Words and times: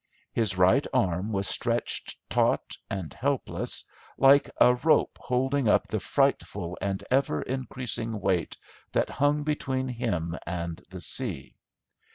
His 0.33 0.57
right 0.57 0.83
arm 0.95 1.31
was 1.31 1.47
stretched 1.47 2.15
taut 2.27 2.75
and 2.89 3.13
helpless, 3.13 3.83
like 4.17 4.49
a 4.59 4.73
rope 4.73 5.19
holding 5.21 5.67
up 5.67 5.85
the 5.85 5.99
frightful 5.99 6.75
and 6.81 7.03
ever 7.11 7.43
increasing 7.43 8.19
weight 8.19 8.57
that 8.93 9.11
hung 9.11 9.43
between 9.43 9.87
him 9.89 10.39
and 10.47 10.81
the 10.89 11.01
sea. 11.01 11.53